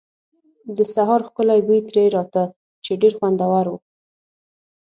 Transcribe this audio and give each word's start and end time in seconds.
د 0.77 0.79
سهار 0.93 1.21
ښکلی 1.27 1.59
بوی 1.67 1.79
ترې 1.89 2.03
راته، 2.15 2.43
چې 2.83 2.91
ډېر 3.01 3.13
خوندور 3.19 3.65
و. 3.71 3.75